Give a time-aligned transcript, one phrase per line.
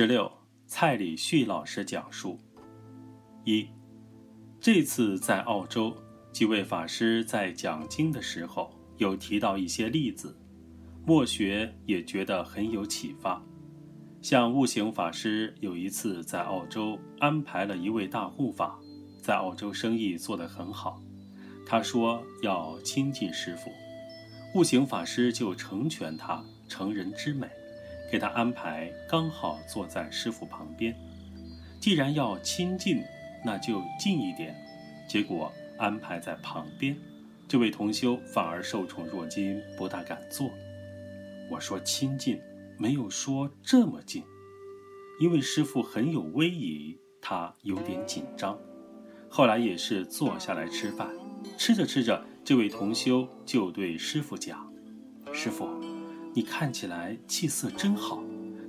[0.00, 0.32] 十六，
[0.66, 2.38] 蔡礼旭老师讲述：
[3.44, 3.68] 一，
[4.58, 5.94] 这次在澳洲，
[6.32, 10.34] 几位法师在讲经的时候有提到一些例子，
[11.04, 13.44] 墨学也觉得很有启发。
[14.22, 18.80] 像悟行法师有一次在澳洲安排了一位大护法，
[19.22, 20.98] 在澳洲生意做得很好，
[21.66, 23.70] 他说要亲近师傅，
[24.54, 27.46] 悟行法师就成全他，成人之美。
[28.10, 30.94] 给他安排刚好坐在师傅旁边，
[31.80, 33.02] 既然要亲近，
[33.44, 34.54] 那就近一点。
[35.08, 36.96] 结果安排在旁边，
[37.48, 40.50] 这位同修反而受宠若惊，不大敢坐。
[41.50, 42.40] 我说亲近，
[42.78, 44.22] 没有说这么近，
[45.20, 48.58] 因为师傅很有威仪，他有点紧张。
[49.28, 51.08] 后来也是坐下来吃饭，
[51.56, 54.72] 吃着吃着，这位同修就对师傅讲
[55.32, 55.68] ：“师傅。”
[56.32, 58.22] 你看起来气色真好，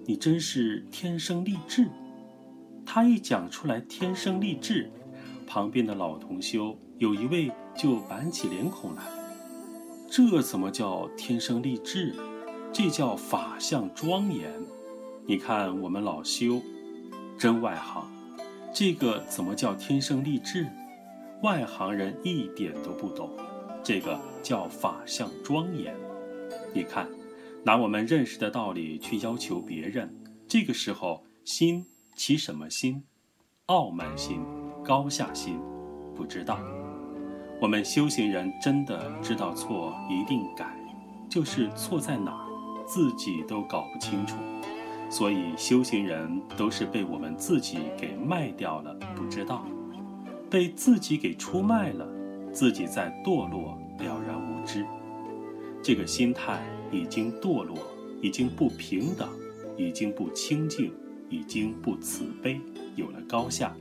[0.08, 1.88] 你真是天生丽质。
[2.84, 4.92] 他一讲出来“天生丽质”，
[5.46, 9.04] 旁边的老同修有一位就板起脸孔来。
[10.10, 12.16] 这怎么叫天生丽质？
[12.74, 14.52] 这叫法相庄严。
[15.28, 16.60] 你看我们老修，
[17.38, 18.10] 真外行。
[18.74, 20.66] 这个怎么叫天生丽质？
[21.44, 23.30] 外行人一点都不懂。
[23.84, 25.96] 这个叫法相庄严。
[26.74, 27.08] 你看。
[27.64, 30.12] 拿我们认识的道理去要求别人，
[30.48, 33.04] 这个时候心起什么心？
[33.68, 34.42] 傲慢心、
[34.84, 35.60] 高下心？
[36.16, 36.60] 不知道。
[37.62, 40.76] 我们修行人真的知道错一定改，
[41.30, 44.38] 就是错在哪儿，自己都搞不清楚。
[45.08, 49.64] 所以修行人都是被我们自己给卖掉了，不知道，
[50.50, 52.08] 被自己给出卖了，
[52.52, 54.84] 自己在堕落，了然无知。
[55.82, 56.62] 这个心态。
[56.94, 57.78] 已经堕落，
[58.22, 59.30] 已经不平等，
[59.78, 60.92] 已经不清净，
[61.30, 62.60] 已经不慈悲，
[62.98, 63.74] 有了高下，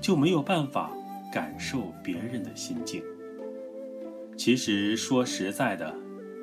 [0.00, 0.92] 就没有办法
[1.32, 3.02] 感受别人的心境。
[4.36, 5.92] 其实说实在的，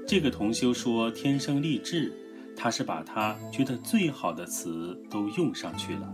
[0.05, 2.11] 这个同修说天生丽质，
[2.57, 6.13] 他是把他觉得最好的词都用上去了。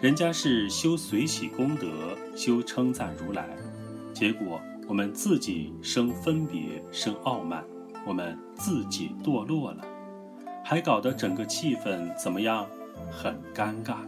[0.00, 3.48] 人家是修随喜功德，修称赞如来，
[4.12, 7.64] 结果我们自己生分别，生傲慢。
[8.08, 9.84] 我们自己堕落了，
[10.64, 12.66] 还搞得整个气氛怎么样？
[13.10, 13.98] 很尴尬，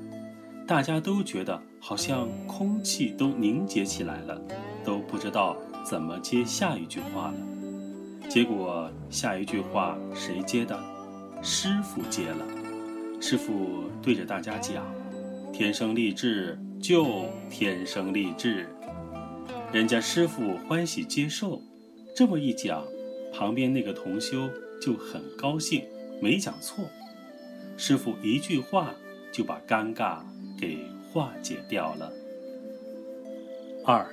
[0.66, 4.40] 大家都觉得好像空气都凝结起来了，
[4.82, 7.34] 都不知道怎么接下一句话了。
[8.28, 10.80] 结果下一句话谁接的？
[11.42, 12.46] 师傅接了。
[13.20, 14.82] 师傅对着大家讲
[15.52, 18.66] ：“天生丽质就天生丽质。”
[19.72, 21.60] 人家师傅欢喜接受，
[22.16, 22.82] 这么一讲。
[23.32, 24.48] 旁边那个同修
[24.80, 25.84] 就很高兴，
[26.20, 26.84] 没讲错。
[27.76, 28.94] 师傅一句话
[29.32, 30.18] 就把尴尬
[30.58, 30.78] 给
[31.10, 32.12] 化解掉了。
[33.86, 34.06] 二，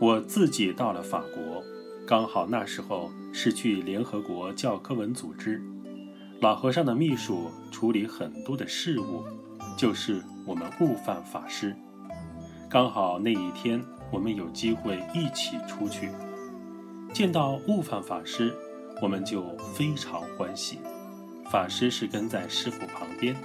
[0.00, 1.62] 我自己到了法国，
[2.06, 5.62] 刚好那时候是去联合国教科文组织，
[6.40, 9.22] 老和尚的秘书处理很多的事务，
[9.78, 11.76] 就是我们悟饭法师。
[12.68, 13.80] 刚好那一天
[14.10, 16.08] 我们有机会一起出去。
[17.12, 18.54] 见到悟饭法师，
[19.02, 20.78] 我们就非常欢喜。
[21.50, 23.36] 法师是跟在师傅旁边，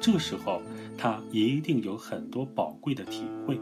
[0.00, 0.60] 这时候
[0.98, 3.58] 他一定有很多宝贵的体会，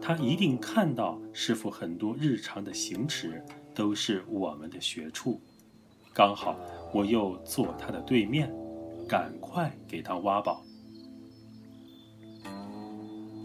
[0.00, 3.42] 他一定看到师傅很多日常的行持
[3.74, 5.40] 都是我们的学处。
[6.12, 6.58] 刚好
[6.92, 8.52] 我又坐他的对面，
[9.08, 10.62] 赶快给他挖宝。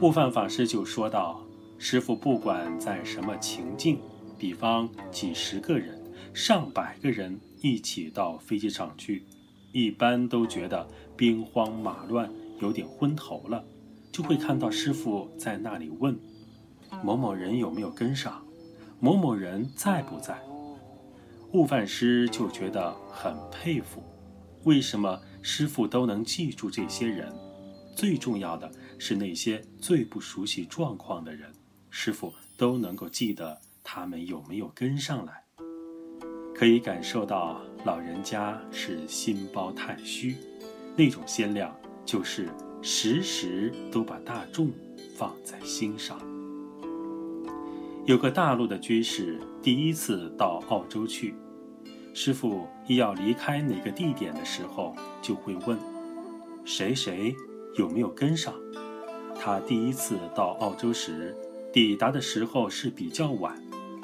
[0.01, 1.45] 悟饭法师就说道
[1.77, 3.99] ：“师傅不管在什么情境。”
[4.41, 6.01] 比方几十个人、
[6.33, 9.23] 上百个人一起到飞机场去，
[9.71, 12.27] 一般都觉得兵荒马乱，
[12.59, 13.63] 有点昏头了，
[14.11, 16.19] 就会看到师傅在那里问
[17.05, 18.43] ：“某某人有没有跟上？
[18.99, 20.41] 某某人在不在？”
[21.53, 24.01] 悟饭师就觉得很佩服，
[24.63, 27.31] 为什么师傅都能记住这些人？
[27.95, 31.53] 最重要的是那些最不熟悉状况的人，
[31.91, 33.61] 师傅都能够记得。
[33.83, 35.43] 他们有没有跟上来？
[36.53, 40.35] 可以感受到老人家是心包太虚，
[40.95, 41.75] 那种鲜亮
[42.05, 42.47] 就是
[42.83, 44.69] 时时都把大众
[45.17, 46.19] 放在心上。
[48.05, 51.33] 有个大陆的居士第一次到澳洲去，
[52.13, 55.77] 师傅一要离开哪个地点的时候，就会问
[56.63, 57.33] 谁谁
[57.77, 58.53] 有没有跟上。
[59.39, 61.35] 他第一次到澳洲时，
[61.73, 63.59] 抵达的时候是比较晚。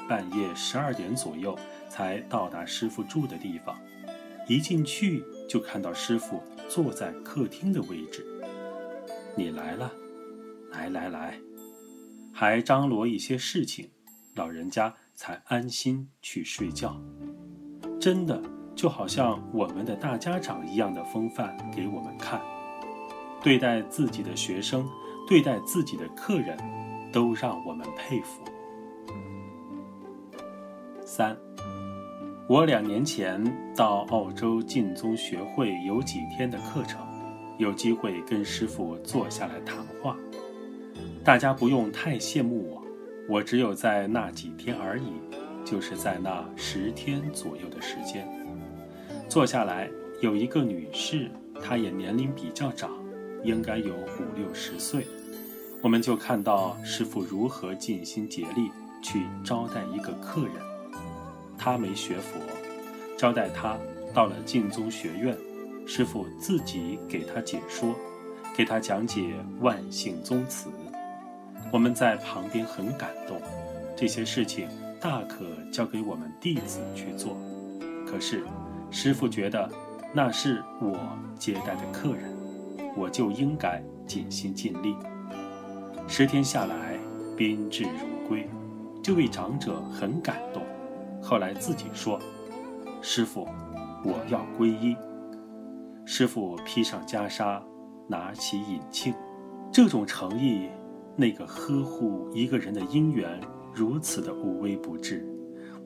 [0.08, 1.56] 半夜十二点左右
[1.88, 3.78] 才到达师傅住的地方，
[4.48, 8.24] 一进去就看到师傅坐在客厅的位置，
[9.36, 9.92] 你来了，
[10.70, 11.38] 来来来，
[12.32, 13.90] 还张罗一些事情，
[14.34, 17.00] 老人家才安心去睡觉。
[18.00, 18.40] 真的
[18.74, 22.40] 就好像我们的大家长一样的风范给我们看，
[23.42, 24.88] 对待自己的学生，
[25.28, 26.56] 对待自己的客人，
[27.12, 28.42] 都让我们佩服。
[31.10, 31.34] 三，
[32.46, 33.42] 我两年前
[33.74, 37.00] 到澳洲晋宗学会有几天的课程，
[37.56, 40.14] 有机会跟师傅坐下来谈话。
[41.24, 42.82] 大家不用太羡慕我，
[43.26, 45.14] 我只有在那几天而已，
[45.64, 48.28] 就是在那十天左右的时间，
[49.30, 49.88] 坐下来
[50.20, 51.30] 有一个女士，
[51.64, 52.90] 她也年龄比较长，
[53.42, 55.06] 应该有五六十岁，
[55.82, 58.70] 我们就看到师傅如何尽心竭力
[59.02, 60.68] 去招待一个客人。
[61.58, 62.38] 他没学佛，
[63.18, 63.76] 招待他
[64.14, 65.36] 到了净宗学院，
[65.86, 67.94] 师傅自己给他解说，
[68.56, 70.70] 给他讲解万姓宗祠。
[71.70, 73.38] 我们在旁边很感动，
[73.96, 74.68] 这些事情
[75.00, 77.36] 大可交给我们弟子去做。
[78.06, 78.46] 可是，
[78.90, 79.68] 师傅觉得
[80.14, 80.96] 那是我
[81.38, 82.34] 接待的客人，
[82.96, 84.96] 我就应该尽心尽力。
[86.06, 86.98] 十天下来，
[87.36, 88.48] 宾至如归，
[89.02, 90.62] 这位长者很感动。
[91.22, 92.18] 后来自己说
[93.02, 93.46] ：“师傅，
[94.04, 94.96] 我要皈依。”
[96.04, 97.62] 师傅披上袈裟，
[98.08, 99.14] 拿起引磬，
[99.70, 100.68] 这种诚意，
[101.16, 103.38] 那个呵护一个人的因缘，
[103.74, 105.26] 如此的无微不至，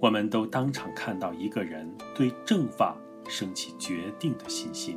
[0.01, 2.97] 我们都当场看到一个人对正法
[3.29, 4.97] 升起决定的信心。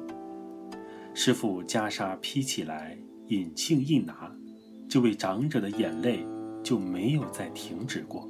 [1.14, 2.96] 师傅袈裟披起来，
[3.30, 4.32] 引磬一拿，
[4.88, 6.28] 这位长者的眼泪
[6.62, 8.30] 就没有再停止过。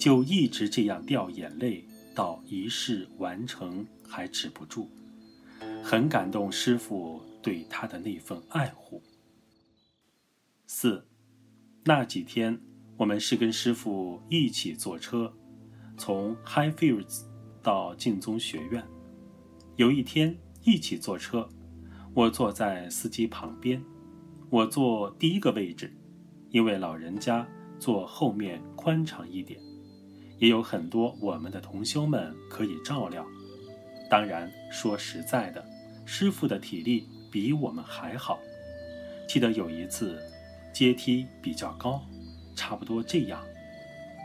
[0.00, 4.88] 就一直这样掉眼泪，到仪式完成还止不住，
[5.84, 9.02] 很感动师傅对他的那份爱护。
[10.66, 11.06] 四，
[11.84, 12.58] 那几天
[12.96, 15.30] 我们是跟师傅一起坐车，
[15.98, 17.24] 从 Highfields
[17.62, 18.82] 到净宗学院。
[19.76, 21.46] 有一天一起坐车，
[22.14, 23.84] 我坐在司机旁边，
[24.48, 25.94] 我坐第一个位置，
[26.48, 27.46] 因为老人家
[27.78, 29.60] 坐后面宽敞一点。
[30.40, 33.24] 也有很多我们的同修们可以照料。
[34.10, 35.64] 当然，说实在的，
[36.04, 38.40] 师傅的体力比我们还好。
[39.28, 40.20] 记得有一次，
[40.72, 42.02] 阶梯比较高，
[42.56, 43.40] 差不多这样，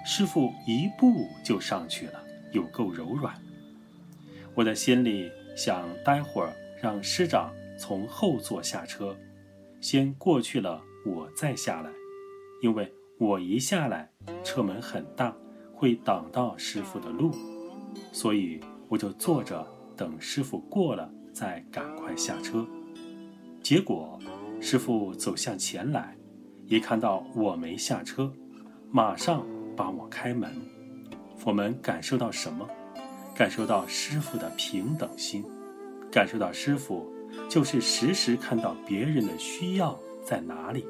[0.04, 3.36] 师傅一步就上去了，有够柔软。
[4.56, 9.16] 我的心里想，待会儿让师长从后座下车，
[9.82, 11.92] 先过去了，我再下来，
[12.64, 14.10] 因为我一下来，
[14.44, 15.36] 车门很大。
[15.76, 17.32] 会挡到师傅的路，
[18.12, 22.66] 所以我就坐着等师傅过了再赶快下车。
[23.62, 24.18] 结果
[24.62, 26.16] 师傅走向前来，
[26.66, 28.32] 一看到我没下车，
[28.90, 29.46] 马上
[29.76, 30.50] 帮我开门。
[31.44, 32.68] 我们感受到什么？
[33.36, 35.44] 感受到师傅的平等心，
[36.10, 37.06] 感受到师傅
[37.50, 40.86] 就是时时看到别人的需要在哪里，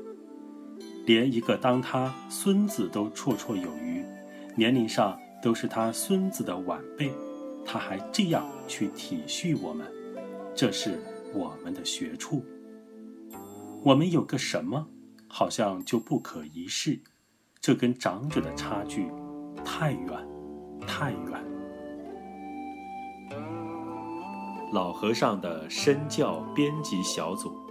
[1.07, 4.05] 连一个当他孙子都绰绰有余。
[4.55, 7.11] 年龄上都是他孙子的晚辈，
[7.65, 9.85] 他还这样去体恤我们，
[10.55, 10.97] 这是
[11.33, 12.43] 我们的学处。
[13.83, 14.87] 我们有个什么，
[15.27, 16.99] 好像就不可一世，
[17.59, 19.11] 这跟长者的差距
[19.65, 20.27] 太远，
[20.87, 21.43] 太远。
[24.71, 27.64] 老和尚的身教编辑小组。